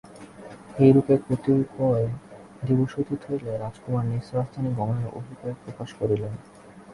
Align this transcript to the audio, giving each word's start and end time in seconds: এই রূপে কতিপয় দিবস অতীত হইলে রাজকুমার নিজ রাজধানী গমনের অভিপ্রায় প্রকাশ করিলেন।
এই 0.77 0.91
রূপে 0.91 1.13
কতিপয় 1.25 2.05
দিবস 2.67 2.91
অতীত 2.99 3.21
হইলে 3.29 3.51
রাজকুমার 3.57 4.05
নিজ 4.05 4.25
রাজধানী 4.37 4.69
গমনের 4.77 5.09
অভিপ্রায় 5.17 5.57
প্রকাশ 5.63 5.89
করিলেন। 5.99 6.33